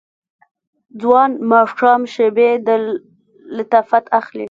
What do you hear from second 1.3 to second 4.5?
ماښام شیبې د لطافت اخلي